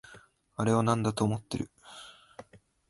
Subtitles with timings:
[0.55, 1.69] あれをなんだと思ってる？